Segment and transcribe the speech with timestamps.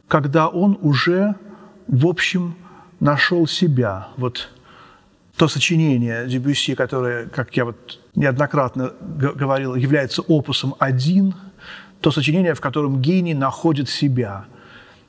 [0.08, 1.34] когда он уже,
[1.88, 2.54] в общем,
[3.00, 4.08] нашел себя.
[4.16, 4.48] Вот
[5.42, 11.34] то сочинение Дебюсси, которое, как я вот неоднократно говорил, является опусом один,
[12.00, 14.44] то сочинение, в котором гений находит себя.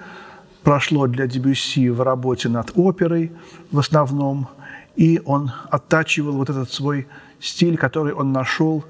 [0.63, 3.33] прошло для Дебюсси в работе над оперой
[3.71, 4.49] в основном,
[4.95, 7.09] и он оттачивал вот этот свой
[7.41, 8.85] стиль, который он нашел,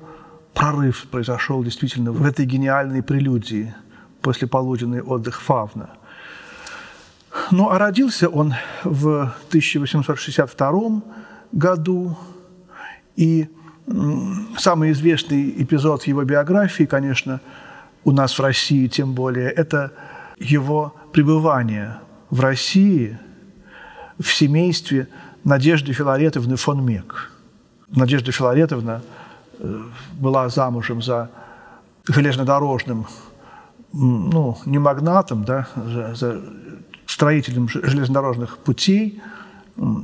[0.53, 3.73] прорыв произошел действительно в этой гениальной прелюдии
[4.21, 5.91] после полуденный отдых Фавна.
[7.53, 11.03] Ну, а родился он в 1862
[11.53, 12.19] году,
[13.19, 13.49] и
[14.57, 17.41] самый известный эпизод его биографии, конечно,
[18.05, 19.93] у нас в России тем более, это
[20.39, 21.97] его пребывание
[22.31, 23.19] в России
[24.21, 25.09] в семействе
[25.43, 27.33] Надежды Филаретовны фон Мек.
[27.89, 29.03] Надежда Филаретовна
[29.59, 29.83] э,
[30.13, 31.31] была замужем за
[32.07, 33.07] железнодорожным,
[33.93, 36.41] ну, не магнатом, да, за, за
[37.07, 39.21] строителем железнодорожных путей–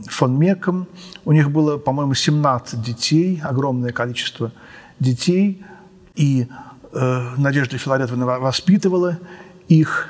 [0.08, 0.86] фон Меком.
[1.24, 4.52] У них было, по-моему, 17 детей, огромное количество
[5.00, 5.64] детей.
[6.14, 6.48] И
[6.92, 9.18] э, Надежда Филаретовна воспитывала
[9.68, 10.08] их.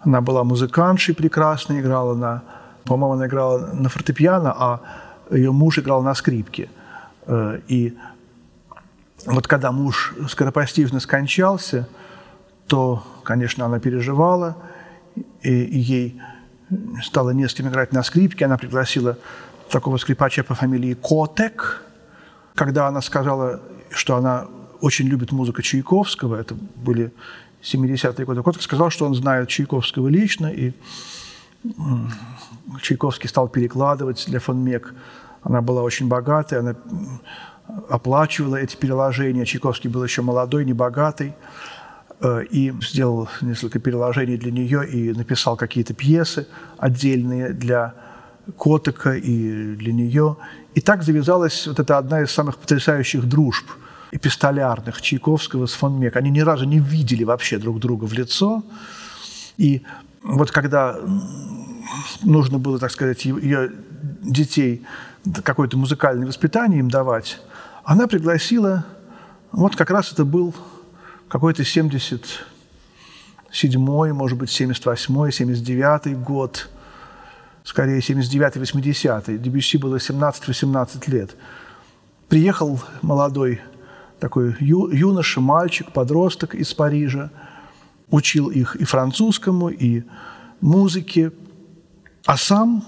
[0.00, 2.42] Она была музыкантшей прекрасной, играла на,
[2.84, 4.80] по-моему, она играла на фортепиано, а
[5.30, 6.68] ее муж играл на скрипке.
[7.26, 7.96] Э, и
[9.26, 11.88] вот когда муж скоропостижно скончался,
[12.66, 14.56] то, конечно, она переживала,
[15.42, 16.20] и, и ей
[17.02, 18.44] стала не с кем играть на скрипке.
[18.44, 19.18] Она пригласила
[19.70, 21.82] такого скрипача по фамилии Котек.
[22.54, 23.60] Когда она сказала,
[23.90, 24.46] что она
[24.80, 27.12] очень любит музыку Чайковского, это были
[27.62, 30.72] 70-е годы, Котек сказал, что он знает Чайковского лично, и
[32.80, 34.94] Чайковский стал перекладывать для фон Мек.
[35.42, 36.74] Она была очень богатая, она
[37.88, 39.44] оплачивала эти переложения.
[39.44, 41.28] Чайковский был еще молодой, небогатый.
[41.28, 41.34] Э,
[42.50, 46.46] и сделал несколько переложений для нее и написал какие-то пьесы
[46.78, 47.94] отдельные для
[48.56, 50.36] Котика и для нее.
[50.74, 53.64] И так завязалась вот эта одна из самых потрясающих дружб
[54.10, 56.16] эпистолярных Чайковского с фон Мек.
[56.16, 58.62] Они ни разу не видели вообще друг друга в лицо.
[59.56, 59.82] И
[60.22, 60.96] вот когда
[62.22, 63.72] нужно было, так сказать, ее
[64.22, 64.84] детей
[65.44, 67.40] какое-то музыкальное воспитание им давать,
[67.84, 68.84] она пригласила,
[69.50, 70.54] вот как раз это был
[71.32, 76.68] какой-то 77-й, может быть, 78-й, 79-й год,
[77.64, 79.38] скорее 79-й, 80-й.
[79.38, 81.34] Дебюсси было 17-18 лет.
[82.28, 83.62] Приехал молодой
[84.20, 87.30] такой ю, юноша, мальчик, подросток из Парижа,
[88.10, 90.02] учил их и французскому, и
[90.60, 91.32] музыке,
[92.26, 92.84] а сам,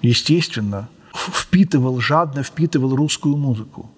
[0.00, 3.90] естественно, впитывал, жадно впитывал русскую музыку.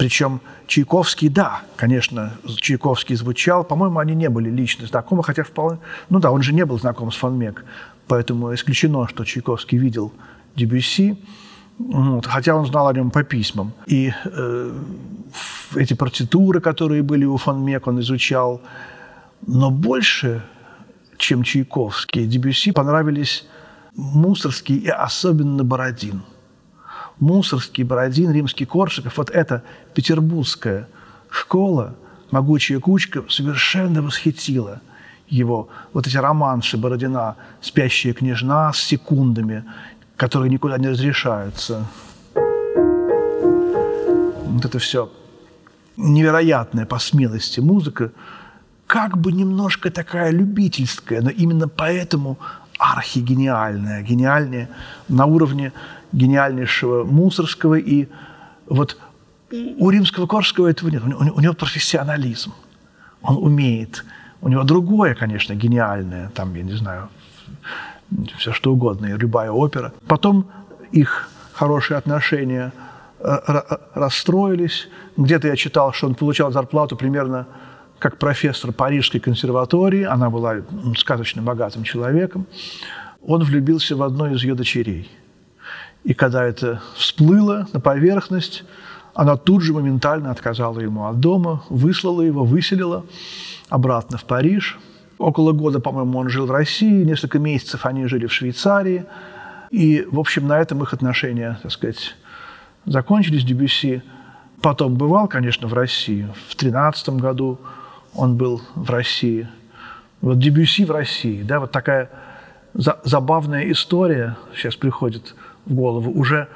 [0.00, 3.64] Причем Чайковский, да, конечно, Чайковский звучал.
[3.64, 5.78] По-моему, они не были лично знакомы, хотя вполне...
[6.08, 7.66] Ну да, он же не был знаком с фон Мек,
[8.06, 10.10] поэтому исключено, что Чайковский видел
[10.56, 11.22] Дебюсси,
[11.76, 13.74] вот, хотя он знал о нем по письмам.
[13.84, 14.72] И э,
[15.76, 18.62] эти партитуры, которые были у фон Мек, он изучал.
[19.46, 20.42] Но больше,
[21.18, 23.46] чем Чайковский, Дебюсси понравились
[23.94, 26.22] Мусорский и особенно Бородин–
[27.20, 29.62] Мусорский, Бородин, Римский, Корсаков, вот эта
[29.94, 30.88] петербургская
[31.30, 31.94] школа,
[32.30, 34.80] могучая кучка, совершенно восхитила
[35.28, 35.68] его.
[35.92, 39.64] Вот эти романсы Бородина «Спящая княжна» с секундами,
[40.16, 41.86] которые никуда не разрешаются.
[42.34, 45.10] Вот это все
[45.96, 48.12] невероятная по смелости музыка,
[48.86, 52.38] как бы немножко такая любительская, но именно поэтому
[52.78, 54.68] архигениальная, гениальнее
[55.08, 55.72] на уровне
[56.12, 57.74] гениальнейшего Мусорского.
[57.74, 58.08] И
[58.66, 58.98] вот
[59.50, 61.02] у римского Корского этого нет.
[61.04, 62.52] У него профессионализм.
[63.22, 64.04] Он умеет.
[64.40, 66.30] У него другое, конечно, гениальное.
[66.34, 67.08] Там, я не знаю,
[68.38, 69.92] все что угодно, и любая опера.
[70.06, 70.46] Потом
[70.92, 72.72] их хорошие отношения
[73.18, 73.36] э,
[73.94, 74.88] расстроились.
[75.16, 77.46] Где-то я читал, что он получал зарплату примерно
[77.98, 80.04] как профессор Парижской консерватории.
[80.04, 80.56] Она была
[80.96, 82.46] сказочно богатым человеком.
[83.22, 85.10] Он влюбился в одну из ее дочерей.
[86.04, 88.64] И когда это всплыло на поверхность,
[89.14, 93.04] она тут же моментально отказала ему от дома, выслала его, выселила
[93.68, 94.78] обратно в Париж.
[95.18, 99.04] Около года, по-моему, он жил в России, несколько месяцев они жили в Швейцарии.
[99.70, 102.16] И, в общем, на этом их отношения, так сказать,
[102.86, 103.44] закончились.
[103.44, 104.02] Дебюсси
[104.62, 106.26] потом бывал, конечно, в России.
[106.48, 107.60] В 13 году
[108.14, 109.48] он был в России.
[110.20, 112.10] Вот Дебюсси в России, да, вот такая
[112.74, 115.34] за забавная история сейчас приходит
[115.70, 116.10] голову.
[116.12, 116.48] Уже,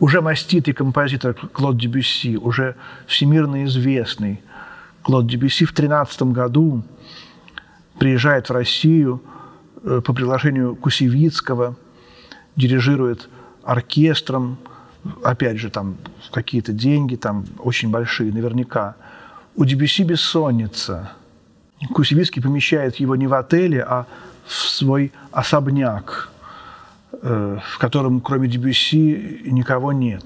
[0.00, 2.74] уже маститый композитор Клод Дебюсси, уже
[3.06, 4.40] всемирно известный
[5.02, 6.82] Клод Дебюсси в 13 году
[7.98, 9.22] приезжает в Россию
[9.82, 11.76] э, по приглашению Кусевицкого,
[12.56, 13.28] дирижирует
[13.64, 14.58] оркестром,
[15.22, 15.96] опять же, там
[16.30, 18.96] какие-то деньги, там очень большие наверняка.
[19.56, 21.12] У Дебюсси бессонница.
[21.92, 24.06] Кусевицкий помещает его не в отеле, а
[24.46, 26.31] в свой особняк,
[27.22, 30.24] в котором кроме Дебюсси никого нет.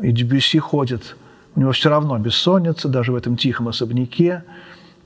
[0.00, 1.16] И Дебюсси ходит,
[1.54, 4.44] у него все равно бессонница, даже в этом тихом особняке,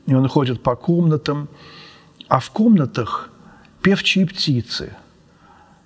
[0.07, 1.49] и он ходит по комнатам,
[2.29, 3.31] а в комнатах
[3.83, 4.95] певчие птицы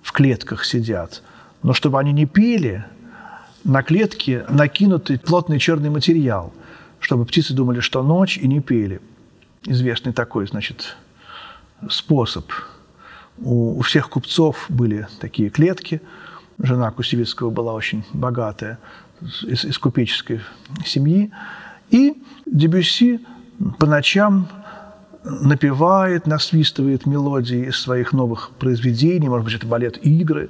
[0.01, 1.23] в клетках сидят.
[1.63, 2.83] Но чтобы они не пели,
[3.63, 6.53] на клетке накинутый плотный черный материал–
[7.05, 8.99] чтобы птицы думали, что ночь, и не пели.
[9.63, 10.97] Известный такой, значит,
[11.87, 12.51] способ.
[13.37, 16.01] У, у всех купцов были такие клетки.
[16.57, 18.79] Жена Кусевицкого была очень богатая,
[19.43, 20.41] из, из купеческой
[20.85, 21.31] семьи.
[21.89, 23.19] И Дебюсси
[23.79, 24.47] по ночам
[25.23, 30.49] напевает, насвистывает мелодии из своих новых произведений, может быть, это балет «Игры»,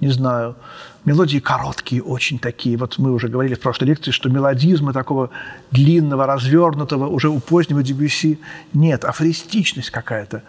[0.00, 0.56] не знаю.
[1.04, 2.76] Мелодии короткие очень такие.
[2.76, 5.30] Вот мы уже говорили в прошлой лекции, что мелодизма такого
[5.70, 8.40] длинного, развернутого уже у позднего Дебюсси
[8.72, 9.04] нет.
[9.04, 10.42] Афористичность какая-то,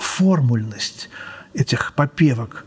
[0.00, 1.08] формульность
[1.52, 2.64] этих попевок.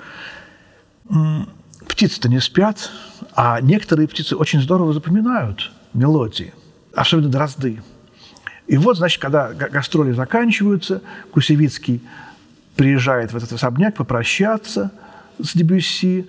[1.87, 2.91] Птицы-то не спят,
[3.33, 6.53] а некоторые птицы очень здорово запоминают мелодии,
[6.93, 7.81] особенно дрозды.
[8.67, 11.01] И вот, значит, когда гастроли заканчиваются,
[11.31, 12.01] Кусевицкий
[12.75, 14.91] приезжает в этот особняк попрощаться
[15.39, 16.27] с Дебюсси,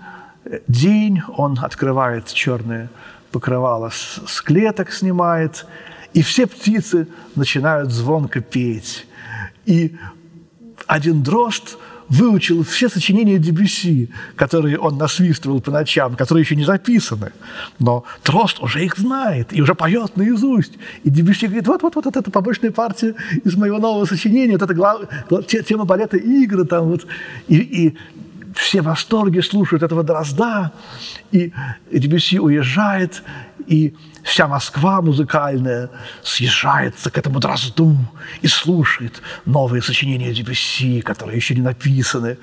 [0.66, 2.88] день, он открывает черное
[3.30, 5.66] покрывало с, с клеток, снимает,
[6.14, 9.06] и все птицы начинают звонко петь.
[9.66, 9.96] И
[10.88, 17.32] один дрозд выучил все сочинения Дебюсси, которые он насвистывал по ночам, которые еще не записаны.
[17.78, 20.72] Но Дрозд уже их знает и уже поет наизусть.
[21.04, 23.14] И Дебюсси говорит, вот-вот-вот, это побочная партия
[23.44, 25.02] из моего нового сочинения, вот это глав...
[25.66, 26.64] тема балета «Игры».
[26.64, 27.06] Там вот.
[27.46, 27.96] и, и
[28.54, 30.72] все в восторге слушают этого Дрозда,
[31.30, 31.52] и
[31.92, 33.22] Дебюсси уезжает,
[33.68, 35.90] и вся Москва музыкальная
[36.22, 37.94] съезжается к этому Дрозду
[38.40, 42.38] и слушает новые сочинения Дебюсси, которые еще не написаны.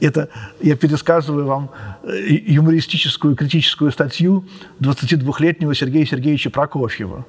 [0.00, 0.30] Это
[0.60, 1.70] я пересказываю вам
[2.02, 4.44] э, юмористическую критическую статью
[4.80, 7.26] 22-летнего Сергея Сергеевича Прокофьева.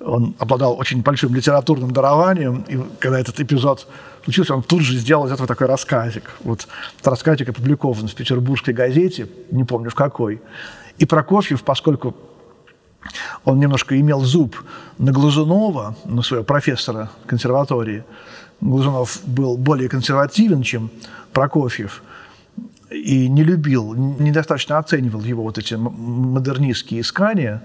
[0.00, 3.86] Он обладал очень большим литературным дарованием, и когда этот эпизод
[4.24, 6.32] случился, он тут же сделал из этого такой рассказик.
[6.42, 10.42] Вот этот рассказик опубликован в петербургской газете, не помню в какой.
[10.98, 12.16] И Прокофьев, поскольку
[13.44, 14.56] он немножко имел зуб
[14.98, 18.04] на Глазунова, на своего профессора консерватории,
[18.60, 20.90] Глазунов был более консервативен, чем
[21.32, 22.02] Прокофьев,
[22.90, 27.64] и не любил, недостаточно оценивал его вот эти модернистские искания,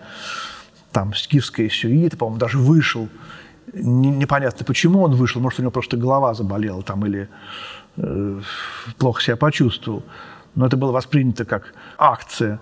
[0.91, 3.09] там скифская сюита, по-моему, даже вышел
[3.73, 7.29] непонятно, почему он вышел, может, у него просто голова заболела там или
[7.97, 8.41] э,
[8.97, 10.03] плохо себя почувствовал.
[10.55, 12.59] Но это было воспринято как акция.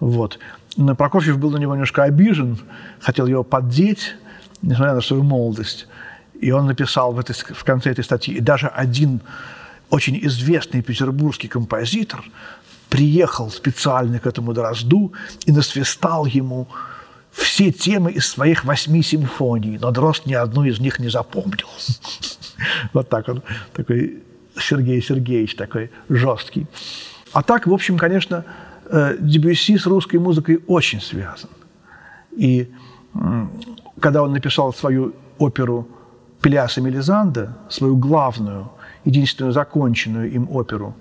[0.00, 0.38] Вот.
[0.76, 2.58] Прокофьев был на него немножко обижен,
[3.00, 4.14] хотел его поддеть,
[4.62, 5.86] несмотря на свою молодость.
[6.40, 9.20] И он написал в, этой, в конце этой статьи, и даже один
[9.90, 12.24] очень известный петербургский композитор
[12.88, 15.12] приехал специально к этому Дрозду
[15.46, 16.68] и насвистал ему
[17.30, 21.68] все темы из своих восьми симфоний, но Дрозд ни одну из них не запомнил.
[22.92, 24.22] Вот так он, такой
[24.58, 26.66] Сергей Сергеевич, такой жесткий.
[27.32, 28.44] А так, в общем, конечно,
[29.20, 31.50] Дебюсси с русской музыкой очень связан.
[32.32, 32.72] И
[34.00, 35.86] когда он написал свою оперу
[36.40, 38.70] Пелиаса Мелизанда, свою главную,
[39.04, 40.94] единственную законченную им оперу.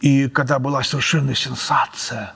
[0.00, 2.34] И когда была совершенно сенсация,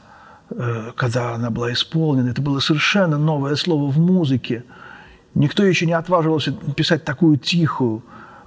[0.50, 4.64] э, когда она была исполнена, это было совершенно новое слово в музыке.
[5.34, 8.02] Никто еще не отваживался писать такую тихую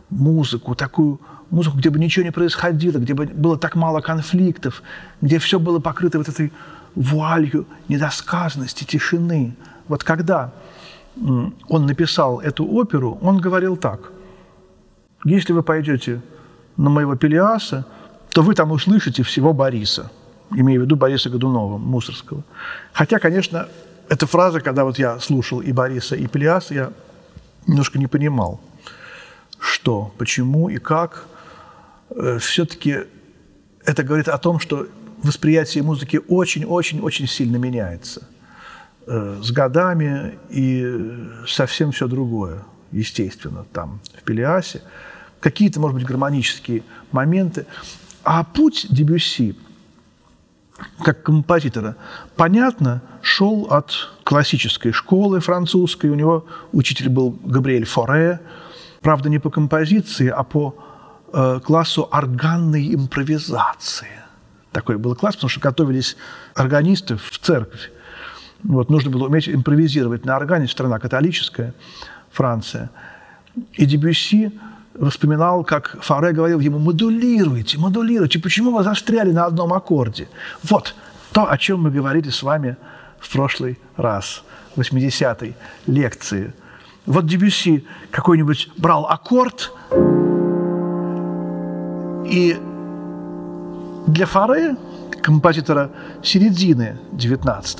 [0.09, 1.19] музыку, такую
[1.51, 4.83] музыку, где бы ничего не происходило, где бы было так мало конфликтов,
[5.21, 6.51] где все было покрыто вот этой
[6.95, 9.55] вуалью недосказанности, тишины.
[9.87, 10.51] Вот когда
[11.15, 14.11] он написал эту оперу, он говорил так.
[15.25, 16.21] Если вы пойдете
[16.77, 17.85] на моего Пелиаса,
[18.31, 20.11] то вы там услышите всего Бориса,
[20.51, 22.43] имея в виду Бориса Годунова, Мусорского.
[22.93, 23.67] Хотя, конечно,
[24.07, 26.91] эта фраза, когда вот я слушал и Бориса, и Пелиаса, я
[27.67, 28.61] немножко не понимал,
[29.59, 31.25] что, почему и как.
[32.11, 32.99] Э, Все-таки
[33.85, 34.87] это говорит о том, что
[35.23, 38.27] восприятие музыки очень-очень-очень сильно меняется–
[39.11, 40.85] Э, с годами и
[41.47, 44.83] совсем все другое, естественно, там, в Пелиасе.
[45.39, 47.65] Какие-то, может быть, гармонические моменты.
[48.23, 49.57] А путь Дебюсси,
[51.03, 51.95] как композитора,
[52.35, 56.11] понятно, шел от классической школы французской.
[56.11, 58.41] У него учитель был Габриэль Форе.
[59.01, 60.75] Правда, не по композиции, а по
[61.63, 64.07] классу органной импровизации.
[64.71, 66.15] Такой был класс, потому что готовились
[66.55, 67.91] органисты в церковь.
[68.63, 71.73] Вот, нужно было уметь импровизировать на органе, страна католическая,
[72.31, 72.89] Франция.
[73.73, 74.51] И Дебюсси
[75.09, 80.27] вспоминал, как Фаре говорил ему, модулируйте, модулируйте, почему вы застряли на одном аккорде?
[80.63, 80.93] Вот
[81.31, 82.75] то, о чем мы говорили с вами
[83.19, 84.43] в прошлый раз,
[84.75, 85.55] в 80-й
[85.87, 86.53] лекции.
[87.05, 89.71] Вот Дебюсси какой-нибудь брал аккорд,
[92.29, 92.57] и
[94.07, 94.75] для Фаре,
[95.21, 95.89] композитора
[96.23, 97.79] середины 19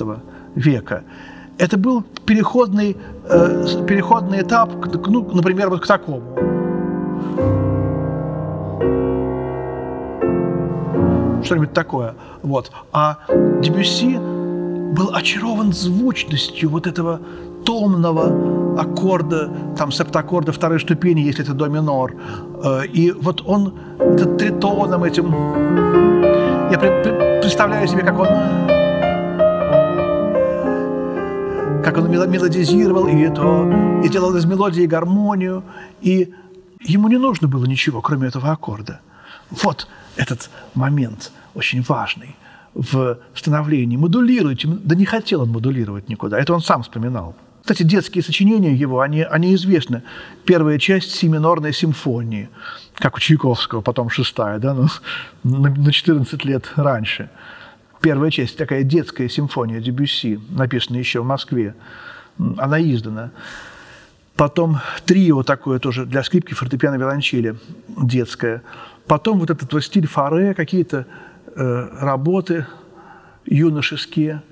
[0.54, 1.02] века.
[1.58, 2.96] Это был переходный,
[3.28, 4.70] э, переходный этап,
[5.06, 6.22] ну, например, вот к такому.
[11.44, 12.14] Что-нибудь такое.
[12.42, 12.70] Вот.
[12.92, 13.18] А
[13.62, 14.18] Дебюсси
[14.94, 17.20] был очарован звучностью вот этого
[17.64, 22.14] томного аккорда, там септаккорда второй ступени, если это до минор.
[22.62, 25.30] Э, и вот он этот тритоном этим...
[26.70, 26.78] Я
[27.40, 28.28] представляю себе, как он
[31.82, 35.64] как он мелодизировал и это, и делал из мелодии гармонию,
[36.00, 36.32] и
[36.80, 39.00] ему не нужно было ничего, кроме этого аккорда.
[39.50, 42.36] Вот этот момент очень важный
[42.74, 43.96] в становлении.
[43.96, 44.68] Модулируйте.
[44.68, 46.38] Да не хотел он модулировать никуда.
[46.38, 47.34] Это он сам вспоминал.
[47.62, 50.02] Кстати, детские сочинения его, они, они известны.
[50.44, 52.48] Первая часть си минорной симфонии,
[52.94, 54.88] как у Чайковского, потом шестая, да, ну,
[55.44, 57.30] на 14 лет раньше–
[58.00, 61.74] Первая часть, такая детская симфония Дебюсси, написанная еще в Москве,
[62.56, 63.30] она издана.
[64.36, 67.56] Потом трио такое тоже для скрипки, фортепиано, виолончели,
[67.88, 68.62] детское.
[69.06, 71.06] Потом вот этот вот стиль фаре, какие-то
[71.54, 72.66] э, работы
[73.44, 74.42] юношеские.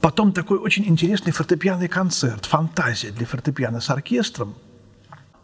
[0.00, 4.54] Потом такой очень интересный фортепианный концерт, фантазия для фортепиано с оркестром.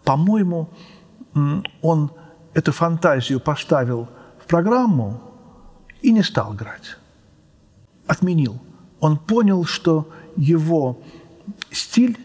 [0.04, 0.70] По-моему,
[1.82, 2.12] он
[2.52, 4.08] эту фантазию поставил
[4.42, 5.20] в программу
[6.02, 6.98] и не стал играть
[8.06, 8.60] отменил.
[9.00, 11.00] Он понял, что его
[11.70, 12.18] стиль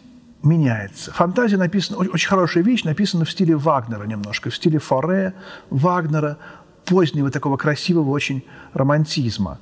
[0.43, 1.11] меняется.
[1.11, 5.33] Фантазия написана, очень хорошая вещь, написана в стиле Вагнера немножко, в стиле Форе,
[5.69, 6.37] Вагнера,
[6.85, 8.43] позднего такого красивого очень
[8.73, 9.59] романтизма.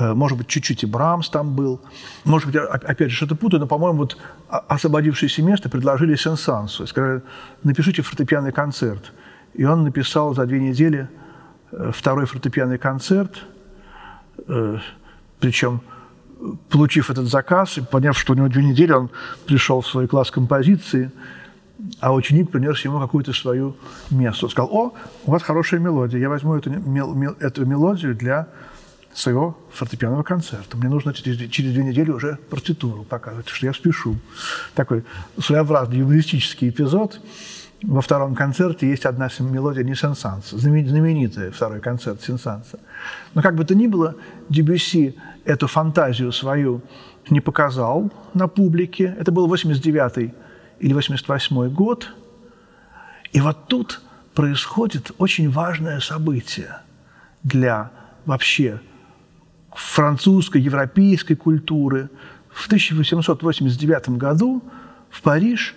[0.00, 1.80] Э, может быть, чуть-чуть и Брамс там был.
[2.24, 4.16] Может быть, опять же, что-то путаю, но, по-моему, вот
[4.48, 6.86] освободившееся место предложили Сен-Сансу.
[6.86, 7.22] Сказали,
[7.62, 9.12] напишите фортепианный концерт.
[9.54, 11.08] И он написал за две недели
[11.70, 13.44] э, второй фортепианный концерт
[14.48, 14.78] э,–
[15.40, 15.80] причем,
[16.68, 19.10] получив этот заказ и поняв, что у него две недели, он
[19.46, 21.10] пришел в свой класс композиции,
[22.00, 23.74] а ученик принес ему какую-то свою
[24.10, 24.46] место.
[24.46, 26.70] Он сказал, о, у вас хорошая мелодия, я возьму эту,
[27.40, 28.48] эту мелодию для
[29.14, 30.76] своего фортепианного концерта.
[30.76, 34.16] Мне нужно через, через две недели уже партитуру показывать, что я спешу.
[34.74, 35.04] Такой
[35.38, 37.20] своеобразный юмористический эпизод–
[37.82, 42.78] во втором концерте есть одна мелодия не Сен-Санса, знаменитая второй концерт Сен-Санса.
[43.34, 44.16] Но как бы то ни было,
[44.48, 46.82] Дебюсси эту фантазию свою
[47.30, 49.16] не показал на публике.
[49.18, 50.34] Это был 89
[50.80, 52.12] или 88 год.
[53.32, 54.02] И вот тут
[54.34, 56.80] происходит очень важное событие
[57.42, 57.90] для
[58.26, 58.80] вообще
[59.74, 62.10] французской, европейской культуры.
[62.50, 64.62] В 1889 году
[65.10, 65.74] в Париж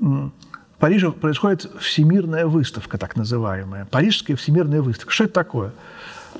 [0.00, 0.32] в
[0.78, 3.84] Париже происходит всемирная выставка, так называемая.
[3.84, 5.12] Парижская всемирная выставка.
[5.12, 5.72] Что это такое?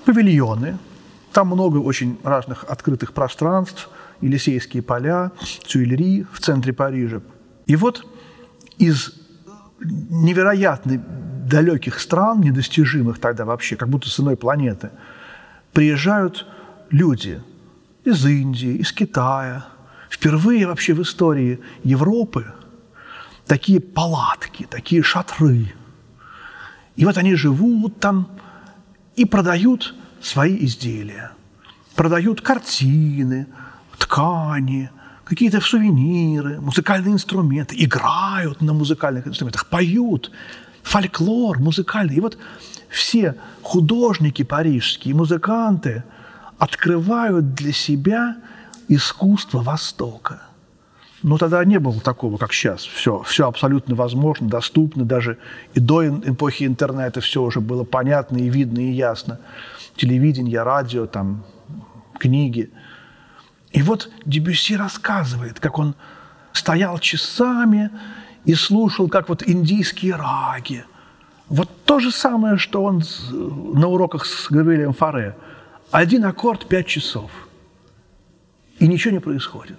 [0.07, 0.79] Павильоны.
[1.33, 3.91] Там много очень разных открытых пространств.
[4.23, 5.31] Елисейские поля,
[5.67, 7.21] Тюильри в центре Парижа.
[7.67, 8.07] И вот
[8.79, 9.13] из
[9.81, 11.03] невероятно
[11.47, 14.91] далеких стран, недостижимых тогда вообще, как будто с иной планеты,
[15.73, 16.47] приезжают
[16.91, 17.43] люди
[18.05, 19.67] из Индии, из Китая.
[20.11, 22.53] Впервые вообще в истории Европы
[23.47, 25.73] такие палатки, такие шатры.
[26.97, 28.29] И вот они живут там
[29.17, 31.33] и продают свои изделия.
[31.95, 33.47] Продают картины,
[33.99, 34.91] ткани,
[35.25, 40.31] какие-то сувениры, музыкальные инструменты, играют на музыкальных инструментах, поют,
[40.83, 42.17] фольклор музыкальный.
[42.17, 42.39] И вот
[42.89, 46.05] все художники парижские, музыканты
[46.61, 48.37] открывают для себя
[48.87, 50.43] искусство Востока.
[51.23, 52.83] Но тогда не было такого, как сейчас.
[52.83, 55.05] Все, все абсолютно возможно, доступно.
[55.05, 55.39] Даже
[55.75, 59.41] и до эпохи интернета все уже было понятно и видно и ясно.
[59.97, 61.45] Телевидение, радио, там,
[62.19, 62.71] книги.
[63.73, 65.95] И вот Дебюсси рассказывает, как он
[66.53, 67.91] стоял часами
[68.45, 70.85] и слушал, как вот индийские раги.
[71.49, 75.37] Вот то же самое, что он на уроках с Гавриэлем Фаре.
[75.91, 77.31] Один аккорд– пять часов.
[78.79, 79.79] И ничего не происходит.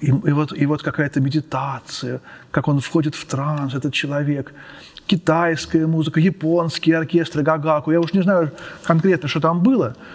[0.00, 4.52] И, и вот, и вот какая-то медитация, как он входит в транс, этот человек.
[5.06, 7.92] Китайская музыка, японские оркестры, гагаку.
[7.92, 8.52] Я уж не знаю
[8.84, 9.96] конкретно, что там было–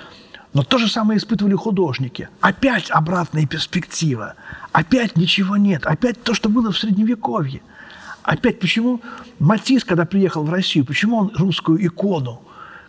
[0.58, 2.30] но то же самое испытывали художники.
[2.42, 4.34] Опять обратная перспектива.
[4.72, 5.86] Опять ничего нет.
[5.86, 7.62] Опять то, что было в Средневековье.
[8.24, 9.02] Опять почему
[9.38, 12.42] Матис, когда приехал в Россию, почему он русскую икону,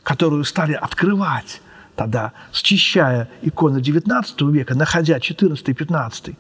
[0.03, 1.61] которую стали открывать
[1.99, 6.37] тогда, счищая иконы XIX века, находя 14-15,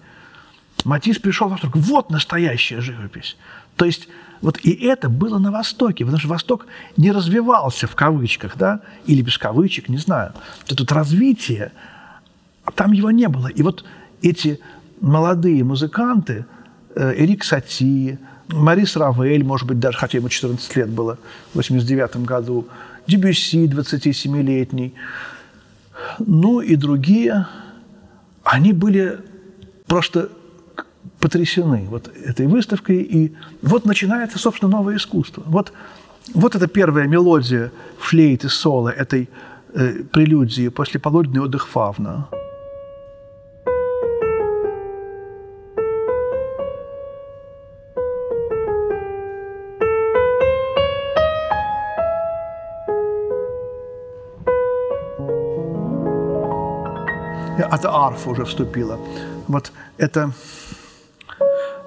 [0.84, 1.74] Матис пришел в восторг.
[1.74, 3.36] Вот настоящая живопись.
[3.74, 4.08] То есть
[4.40, 9.20] вот и это было на Востоке, потому что Восток не развивался в кавычках, да, или
[9.20, 10.32] без кавычек, не знаю.
[10.68, 11.72] Это вот развитие,
[12.64, 13.48] а там его не было.
[13.48, 13.84] И вот
[14.22, 14.60] эти
[15.00, 16.46] молодые музыканты,
[16.94, 21.18] э, Эрик Сати, Марис Равель, может быть, даже, хотя ему 14 лет было,
[21.52, 22.68] в 89 году,
[23.08, 24.94] Дебюсси, 27-летний,
[26.18, 27.46] ну и другие,
[28.44, 29.18] они были
[29.86, 30.30] просто
[31.20, 33.02] потрясены вот этой выставкой.
[33.02, 35.42] И вот начинается, собственно, новое искусство.
[35.46, 35.72] Вот,
[36.34, 39.28] вот эта первая мелодия флейты соло этой
[39.74, 42.28] э, прелюдии после полуденный отдых Фавна.
[57.78, 58.98] Это арфа уже вступила.
[59.46, 60.32] Вот это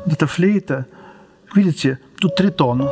[0.05, 0.85] эта флейта,
[1.53, 2.89] видите, тут тритон.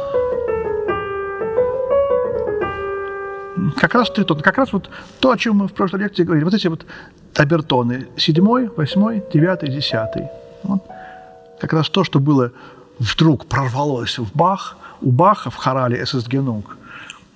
[3.77, 4.89] Как раз тритон, как раз вот
[5.21, 6.43] то, о чем мы в прошлой лекции говорили.
[6.43, 6.85] Вот эти вот
[7.35, 8.07] обертоны.
[8.17, 10.27] Седьмой, восьмой, девятый, десятый.
[10.63, 10.83] Вот.
[11.61, 12.51] Как раз то, что было
[12.99, 16.75] вдруг прорвалось в Бах, у Баха в хорале «Эсэсгенунг».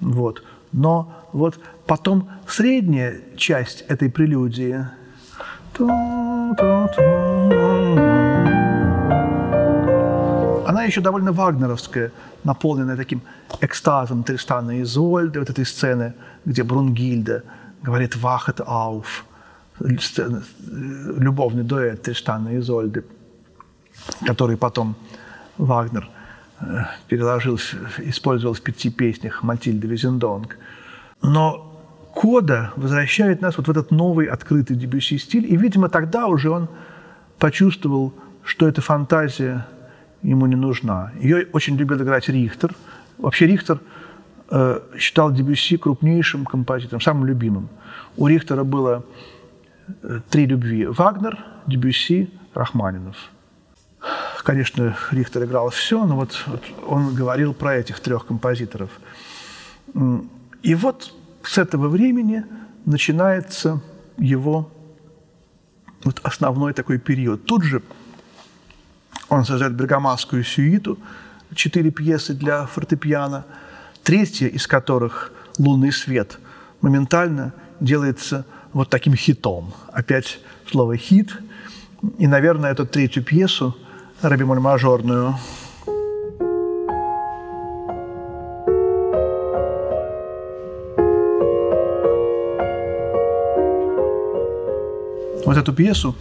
[0.02, 0.43] Вот.
[0.73, 4.86] Но вот потом средняя часть этой прелюдии–
[10.65, 12.12] она еще довольно вагнеровская,
[12.43, 13.21] наполненная таким
[13.62, 16.13] экстазом Тристана и Изольды, вот этой сцены,
[16.45, 17.43] где Брунгильда
[17.81, 19.25] говорит «Вахет ауф»,
[19.79, 23.03] любовный дуэт Тристана и Изольды,
[24.25, 24.95] который потом
[25.57, 26.09] Вагнер
[26.59, 27.59] э, переложил,
[27.97, 30.57] использовал в пяти песнях Матильды Визендонг.
[31.21, 31.72] Но
[32.13, 36.69] Кода возвращает нас вот в этот новый открытый Дебюсси стиль, и, видимо, тогда уже он
[37.39, 39.65] почувствовал, что эта фантазия
[40.21, 41.12] ему не нужна.
[41.19, 42.76] Ее очень любил играть Рихтер.
[43.17, 43.80] Вообще Рихтер
[44.49, 47.69] э, считал Дебюсси крупнейшим композитором, самым любимым.
[48.15, 49.04] У Рихтера было
[50.04, 50.86] э, три любви.
[50.86, 53.17] Вагнер, Дебюсси, Рахманинов.
[54.43, 58.91] Конечно, Рихтер играл все, но вот, вот он говорил про этих трех композиторов.
[60.62, 62.43] И вот с этого времени
[62.86, 63.82] начинается
[64.17, 64.71] его
[66.03, 67.45] вот основной такой период.
[67.45, 67.82] Тут же
[69.29, 70.97] он создает бергамасскую сюиту,
[71.56, 73.45] четыре пьесы для фортепиано,
[74.03, 76.39] третья из которых «Лунный свет»
[76.82, 79.73] моментально делается вот таким хитом.
[79.91, 81.36] Опять слово «хит».
[82.17, 83.77] И, наверное, эту третью пьесу,
[84.21, 85.36] «Рабимоль мажорную»,
[95.45, 96.15] Вот эту пьесу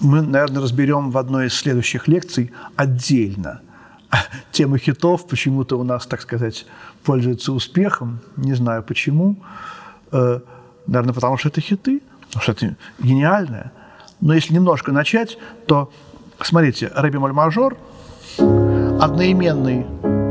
[0.00, 3.60] мы, наверное, разберем в одной из следующих лекций отдельно.
[4.52, 6.66] Тема хитов почему-то у нас, так сказать,
[7.04, 8.20] пользуется успехом.
[8.36, 9.36] Не знаю почему.
[10.12, 10.40] Э,
[10.86, 13.72] наверное, потому что это хиты, потому что это гениальное.
[14.20, 15.90] Но если немножко начать, то,
[16.40, 17.76] смотрите, Рэби Моль Мажор,
[18.38, 19.86] одноименный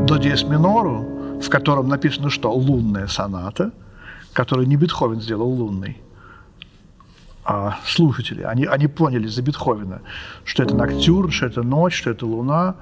[0.05, 2.51] до диез минору, в котором написано что?
[2.51, 3.71] Лунная соната,
[4.33, 5.97] которую не Бетховен сделал лунной,
[7.45, 8.41] а слушатели.
[8.41, 9.99] Они, они поняли за Бетховена,
[10.43, 12.75] что это ноктюрн, что это ночь, что это луна.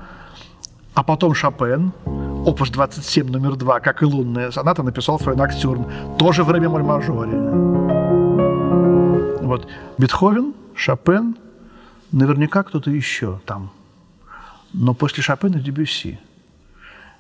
[0.94, 1.92] А потом Шопен,
[2.46, 5.86] опус 27 номер 2, как и лунная соната, написал свой ноктюрн,
[6.18, 7.38] тоже в ре бемоль мажоре.
[9.42, 11.36] Вот Бетховен, Шопен,
[12.12, 13.72] наверняка кто-то еще там.
[14.72, 16.20] Но после Шопена Дебюсси.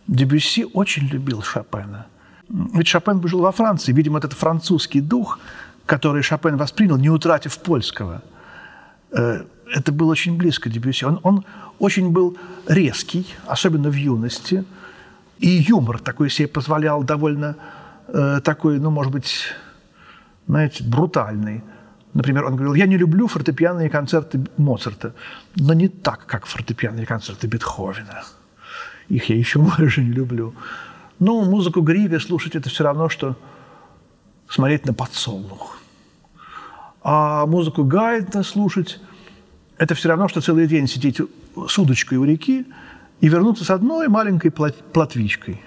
[0.07, 2.05] Дебюсси очень любил Шопена.
[2.49, 3.91] Ведь Шопен жил во Франции.
[3.91, 5.39] Видимо, этот французский дух,
[5.85, 8.21] который Шопен воспринял, не утратив польского,
[9.11, 9.43] э,
[9.73, 11.05] это было очень близко Дебюсси.
[11.05, 11.45] Он, он
[11.79, 14.63] очень был резкий, особенно в юности,
[15.39, 17.55] и юмор такой себе позволял довольно
[18.07, 19.47] э, такой, ну, может быть,
[20.47, 21.63] знаете, брутальный.
[22.13, 25.13] Например, он говорил, я не люблю фортепианные концерты Моцарта,
[25.55, 28.23] но не так, как фортепианные концерты Бетховена.
[29.09, 30.53] Их я еще больше не люблю.
[31.19, 33.35] Ну, музыку Гриви слушать– это все равно, что
[34.49, 35.79] смотреть на подсолнух.
[37.03, 38.99] А музыку Гайдна слушать–
[39.77, 41.19] это все равно, что целый день сидеть
[41.67, 42.65] с удочкой у реки
[43.19, 45.61] и вернуться с одной маленькой плотвичкой.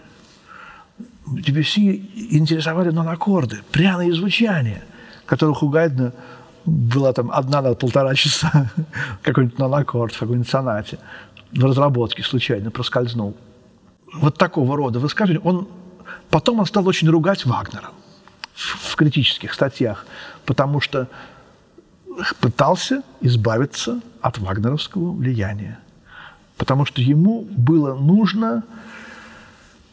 [1.26, 4.82] Дебюсси интересовали нон-аккорды, пряные звучания,
[5.26, 6.12] которых у Гайдна
[6.64, 8.70] была там одна на полтора часа,
[9.22, 10.98] какой-нибудь нон-аккорд в какой-нибудь сонате
[11.52, 13.36] в разработке случайно проскользнул.
[14.14, 15.42] Вот такого рода высказывания.
[15.44, 15.68] Он,
[16.30, 17.90] потом он стал очень ругать Вагнера
[18.56, 20.06] в, критических статьях,
[20.46, 21.08] потому что
[22.40, 25.78] пытался избавиться от вагнеровского влияния.
[26.56, 28.64] Потому что ему было нужно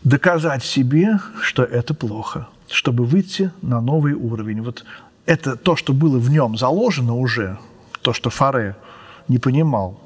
[0.04, 4.62] доказать себе, что это плохо, чтобы выйти на новый уровень.
[4.62, 4.86] Вот
[5.26, 7.60] это то, что было в нем заложено уже,
[8.02, 8.78] то, что Фаре
[9.28, 10.00] не понимал,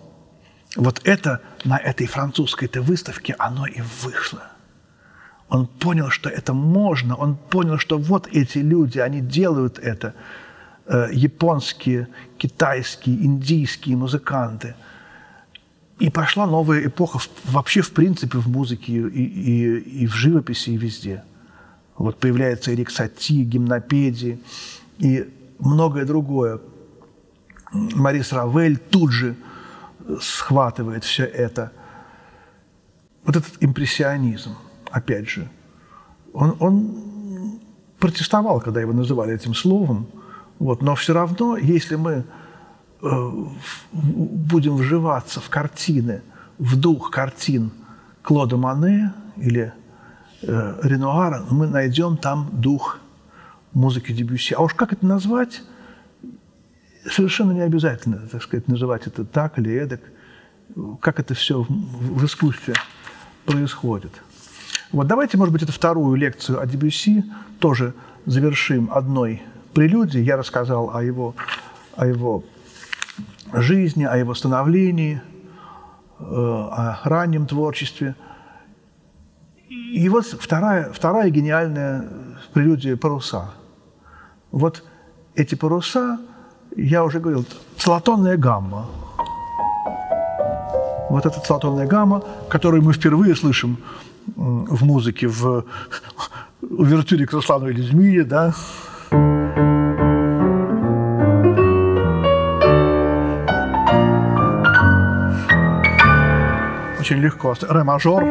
[0.76, 4.44] вот это на этой французской-то выставке оно и вышло.
[5.50, 10.14] Он понял, что это можно, он понял, что вот эти люди, они делают это.
[10.86, 12.08] Э, японские,
[12.38, 14.76] китайские, индийские музыканты.
[16.00, 20.78] И пошла новая эпоха вообще, в принципе, в музыке и, и, и в живописи, и
[20.78, 21.24] везде.
[21.98, 24.40] Вот появляется Эрик Сати, гимнопедии
[25.00, 25.28] и
[25.60, 26.60] многое другое.
[27.72, 29.36] Марис Равель тут же–
[30.22, 31.72] схватывает все это.
[33.24, 34.56] Вот этот импрессионизм,
[34.98, 35.48] опять же,
[36.34, 37.60] он, он
[38.00, 40.08] протестовал, когда его называли этим словом,
[40.60, 42.24] вот, но все равно, если мы
[43.02, 43.32] э,
[43.92, 46.22] будем вживаться в картины,
[46.58, 47.72] в дух картин
[48.22, 49.74] Клода Мане или
[50.42, 53.00] э, Ренуара, мы найдем там дух
[53.74, 54.54] музыки Дебюсси.
[54.54, 55.62] А уж как это назвать–
[57.10, 60.02] совершенно не обязательно, так сказать, называть это так или эдак,
[61.02, 62.74] как это все в искусстве
[63.46, 64.12] происходит.
[64.92, 67.24] Вот давайте, может быть, эту вторую лекцию о Дебюсси
[67.60, 67.94] тоже
[68.26, 70.24] завершим одной прелюдией.
[70.24, 71.36] Я рассказал о его,
[71.96, 72.44] о его
[73.54, 75.22] жизни, о его становлении,
[76.20, 78.16] э, о раннем творчестве.
[79.70, 82.08] И вот вторая, вторая гениальная
[82.54, 83.52] прелюдия «Паруса».
[84.52, 84.84] Вот
[85.36, 86.20] эти паруса–
[86.78, 87.46] я уже говорил,
[87.78, 88.86] целотонная гамма.
[91.10, 93.78] Вот эта целотонная гамма, которую мы впервые слышим
[94.36, 95.64] в музыке, в
[96.62, 98.54] увертюре к Руслану или Змее, да,
[107.08, 107.54] очень легко.
[107.70, 108.24] Ре мажор,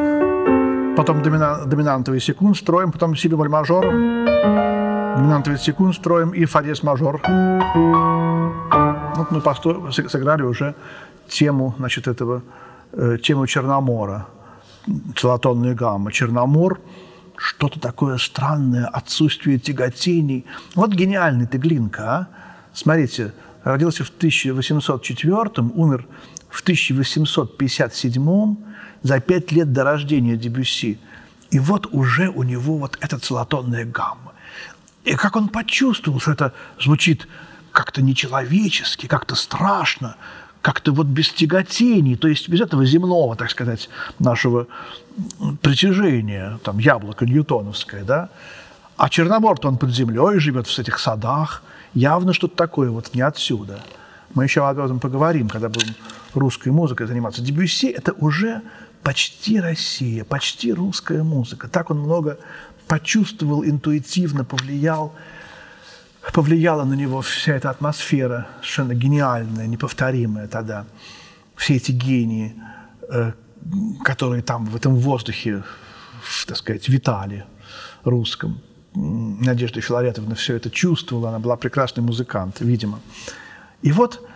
[0.97, 7.21] потом доминантовый секунд строим, потом си бемоль мажор, доминантовый секунд строим и фа диез мажор.
[9.17, 9.41] Вот мы
[9.93, 10.75] сыграли уже
[11.27, 12.43] тему, значит, этого,
[12.93, 14.27] э, тему Черномора,
[15.17, 16.13] целотонная гамма.
[16.13, 16.81] Черномор–
[17.37, 20.47] что-то такое странное, отсутствие тяготений.
[20.75, 22.29] Вот гениальный ты, Глинка, а?
[22.73, 26.07] Смотрите, родился в 1804 умер
[26.49, 28.57] в 1857
[29.03, 30.99] за пять лет до рождения Дебюсси.
[31.51, 34.33] И вот уже у него вот эта целотонная гамма.
[35.05, 37.29] И как он почувствовал, что это звучит
[37.71, 40.17] как-то нечеловечески, как-то страшно,
[40.67, 44.67] как-то вот без тяготений, то есть без этого земного, так сказать, нашего
[45.63, 48.31] притяжения, там, яблоко ньютоновское, да,
[48.97, 51.63] а Черномор, он под землей живет в этих садах,
[51.95, 53.79] явно что-то такое вот не отсюда.
[54.35, 55.95] Мы еще об этом поговорим, когда будем
[56.35, 57.43] русской музыкой заниматься.
[57.43, 58.61] Дебюсси– это уже
[59.05, 61.69] почти Россия, почти русская музыка.
[61.69, 62.39] Так он много
[62.89, 65.15] почувствовал, интуитивно повлиял–
[66.33, 70.85] повлияла на него вся эта атмосфера, совершенно гениальная, неповторимая тогда.
[71.57, 72.55] Все эти гении,
[73.09, 73.33] э,
[74.05, 75.63] которые там в этом воздухе,
[76.47, 77.45] так сказать, витали
[78.05, 78.61] русском.
[78.95, 83.01] Надежда Филаретовна все это чувствовала, она была прекрасный музыкант, видимо.
[83.83, 84.27] И вот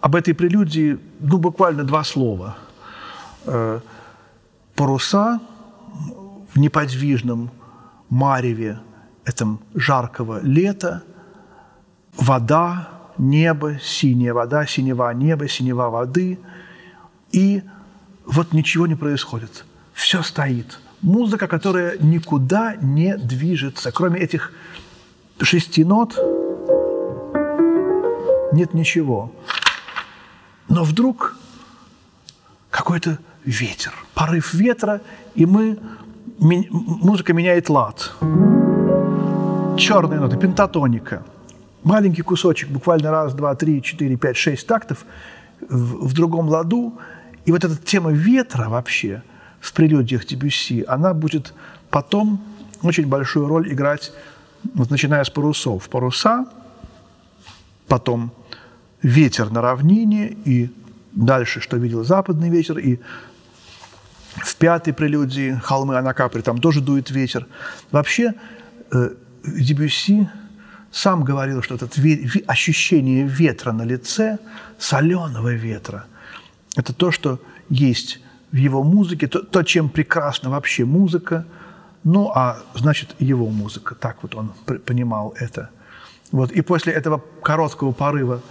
[0.00, 2.56] об этой прелюдии, ну, буквально два слова.
[3.44, 3.80] Э,
[4.74, 5.40] паруса
[6.54, 7.50] в неподвижном
[8.08, 8.78] мареве
[9.26, 11.02] этом жаркого лета,
[12.16, 16.38] вода, небо, синяя вода, синева неба, синева воды.
[17.32, 17.62] И
[18.24, 19.64] вот ничего не происходит.
[19.92, 20.78] Все стоит.
[21.02, 23.92] Музыка, которая никуда не движется.
[23.92, 24.52] Кроме этих
[25.42, 26.16] шести нот
[28.52, 29.32] нет ничего.
[30.68, 31.36] Но вдруг
[32.70, 35.00] какой-то ветер, порыв ветра,
[35.34, 35.78] и мы,
[36.38, 38.12] музыка меняет лад.
[39.76, 41.22] Черные ноты, пентатоника.
[41.82, 45.04] Маленький кусочек, буквально раз, два, три, четыре, пять, шесть тактов
[45.60, 46.98] в, в другом ладу.
[47.44, 49.22] И вот эта тема ветра вообще
[49.60, 51.52] в прелюдиях Дебюсси, она будет
[51.90, 52.42] потом
[52.82, 54.12] очень большую роль играть,
[54.74, 55.88] вот начиная с парусов.
[55.90, 56.46] Паруса,
[57.86, 58.32] потом
[59.02, 60.70] ветер на равнине, и
[61.12, 62.98] дальше, что видел западный ветер, и
[64.36, 67.46] в пятой прелюдии «Холмы Анакапри» там тоже дует ветер.
[67.90, 68.34] Вообще
[68.90, 69.10] э,
[69.46, 70.28] Дебюсси
[70.90, 71.88] сам говорил, что это
[72.46, 74.38] ощущение ветра на лице,
[74.78, 76.06] соленого ветра,
[76.76, 78.20] это то, что есть
[78.52, 81.46] в его музыке, то, то чем прекрасна вообще музыка,
[82.04, 83.94] ну, а значит, его музыка.
[83.94, 84.52] Так вот он
[84.84, 85.70] понимал это.
[86.30, 86.52] Вот.
[86.52, 88.42] И после этого короткого порыва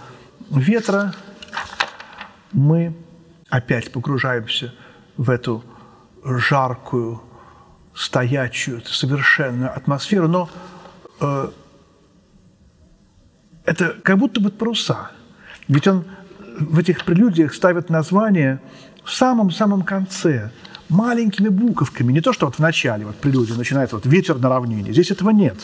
[0.50, 1.14] ветра
[2.52, 2.94] мы
[3.48, 4.74] опять погружаемся
[5.16, 5.64] в эту
[6.24, 7.22] жаркую,
[7.94, 10.50] стоячую, совершенную атмосферу, но
[11.20, 11.50] э,
[13.64, 15.10] это как будто бы паруса.
[15.68, 16.04] Ведь он
[16.58, 18.60] в этих прелюдиях ставит название
[19.04, 20.50] в самом-самом конце,
[20.88, 22.12] маленькими буковками.
[22.12, 24.92] Не то, что вот в начале вот прелюдия начинается вот «ветер на равнине».
[24.92, 25.58] Здесь этого нет.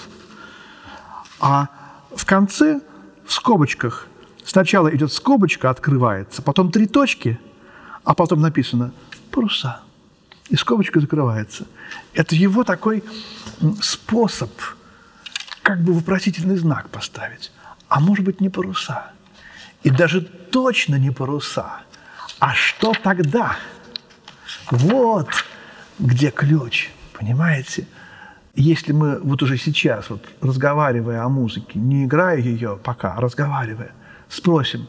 [1.40, 1.68] А
[2.14, 2.80] в конце,
[3.24, 4.08] в скобочках,
[4.44, 7.38] Сначала идет скобочка, открывается, потом три точки,
[8.04, 8.92] а потом написано
[9.30, 9.80] «паруса».
[10.48, 11.66] И скобочка закрывается.
[12.12, 13.02] Это его такой
[13.80, 14.50] способ
[15.62, 17.52] как бы вопросительный знак поставить.
[17.88, 19.12] А может быть, не паруса.
[19.82, 21.80] И даже точно не паруса.
[22.38, 23.56] А что тогда?
[24.70, 25.28] Вот
[25.98, 27.86] где ключ, понимаете?
[28.54, 33.92] Если мы вот уже сейчас, вот, разговаривая о музыке, не играя ее пока, а разговаривая,
[34.28, 34.88] спросим,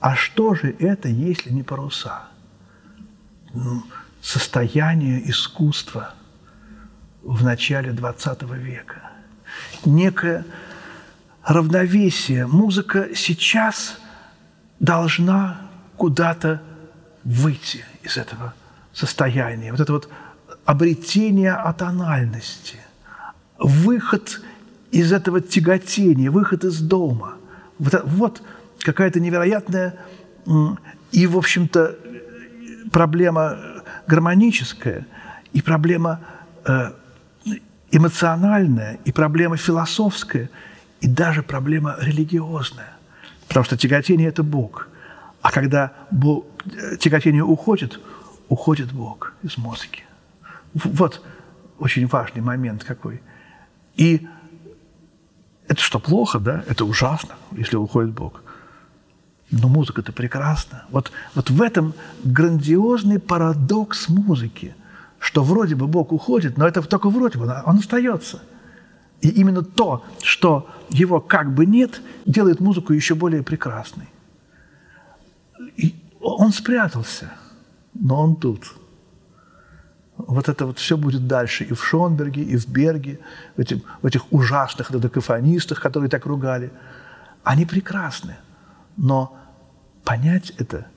[0.00, 2.28] а что же это, если не паруса?
[3.52, 3.82] Ну,
[4.22, 6.14] состояние искусства
[7.22, 9.11] в начале XX века.
[9.84, 10.44] Некое
[11.44, 12.46] равновесие.
[12.46, 13.98] Музыка сейчас
[14.80, 15.60] должна
[15.96, 16.62] куда-то
[17.24, 18.54] выйти из этого
[18.92, 19.70] состояния.
[19.70, 20.08] Вот это вот
[20.64, 22.78] обретение атональности,
[23.58, 24.40] выход
[24.90, 27.34] из этого тяготения, выход из дома.
[27.78, 28.42] Вот, вот
[28.80, 29.96] какая-то невероятная
[31.12, 31.96] и, в общем-то,
[32.90, 33.56] проблема
[34.06, 35.06] гармоническая,
[35.52, 36.20] и проблема
[36.64, 36.92] э,
[37.92, 40.50] эмоциональная, и проблема философская,
[41.00, 42.92] и даже проблема религиозная.
[43.48, 44.88] Потому что тяготение– это Бог.
[45.42, 46.46] А когда Бог,
[46.98, 48.00] тяготение уходит,
[48.48, 50.04] уходит Бог из музыки.
[50.74, 51.22] Вот
[51.78, 53.20] очень важный момент какой.
[53.96, 54.26] И
[55.68, 56.64] это что, плохо, да?
[56.68, 58.42] Это ужасно, если уходит Бог.
[59.50, 60.84] Но музыка-то прекрасна.
[60.90, 61.92] Вот, вот в этом
[62.24, 64.74] грандиозный парадокс музыки,
[65.22, 68.42] что вроде бы Бог уходит, но это только вроде бы, он остается.
[69.20, 74.08] И именно то, что его как бы нет, делает музыку еще более прекрасной.
[75.76, 77.30] И он спрятался,
[77.94, 78.74] но он тут.
[80.16, 83.20] Вот это вот все будет дальше и в Шонберге, и в Берге,
[83.56, 86.72] в, этих, в этих ужасных додекафонистах, которые так ругали.
[87.44, 88.34] Они прекрасны,
[88.96, 89.38] но
[90.02, 90.88] понять это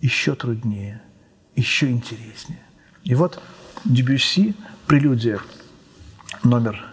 [0.00, 1.00] еще труднее,
[1.54, 2.58] еще интереснее.
[3.04, 3.42] И вот
[3.84, 4.54] Дебюсси,
[4.86, 5.40] прелюдия
[6.42, 6.84] номер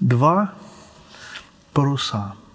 [0.00, 0.54] два,
[1.72, 2.34] паруса–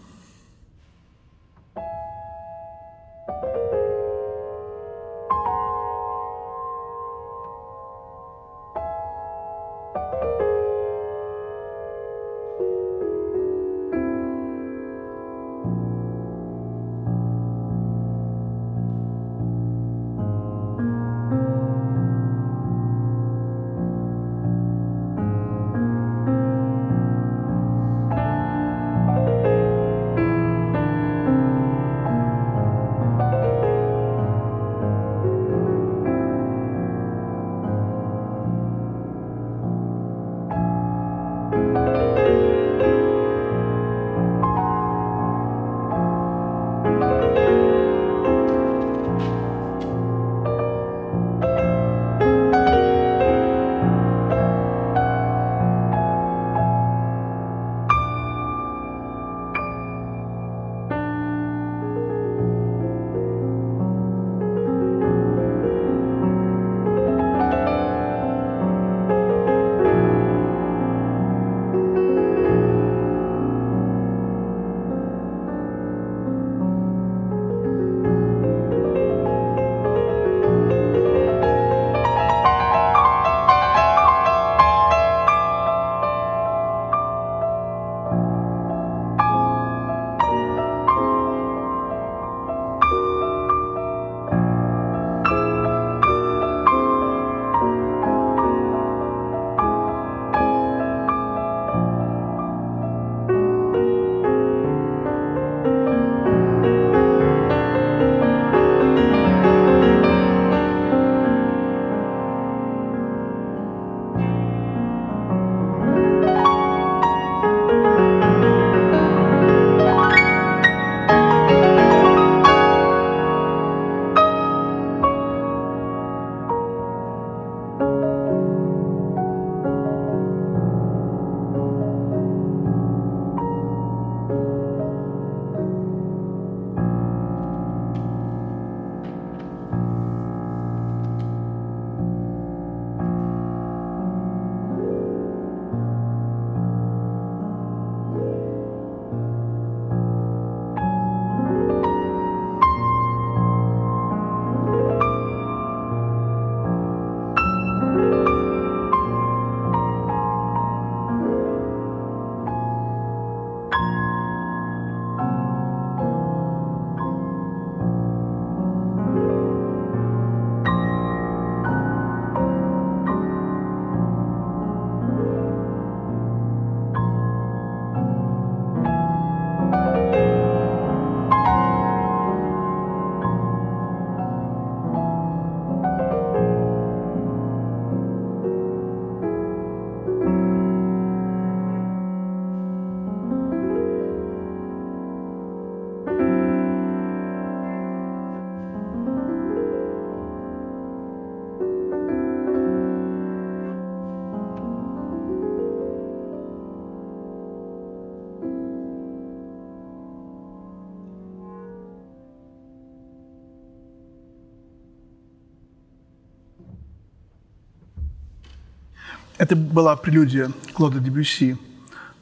[219.41, 221.58] Это была прелюдия Клода Дебюсси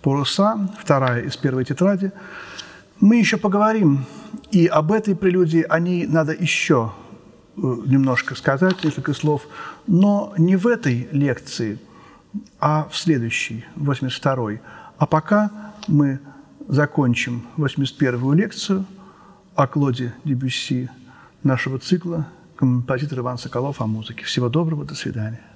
[0.01, 2.13] «Паруса», вторая из первой тетради.
[3.01, 4.05] Мы еще поговорим
[4.51, 6.93] и об этой прелюдии, о ней надо еще
[7.57, 9.49] э, немножко сказать, несколько слов,
[9.85, 11.77] но не в этой лекции,
[12.57, 14.61] а в следующей, 82-й.
[14.97, 15.51] А пока
[15.89, 16.21] мы
[16.69, 18.85] закончим 81-ю лекцию
[19.55, 20.89] о Клоде Дебюсси
[21.43, 24.23] нашего цикла «Композитор Иван Соколов о музыке».
[24.23, 25.48] Всего доброго, до свидания.